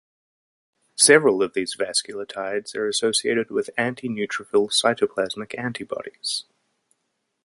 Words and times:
Several 0.97 1.43
of 1.43 1.53
these 1.53 1.75
vasculitides 1.77 2.73
are 2.75 2.87
associated 2.87 3.51
with 3.51 3.69
antineutrophil 3.77 4.71
cytoplasmic 4.71 5.55
antibodies. 5.59 6.45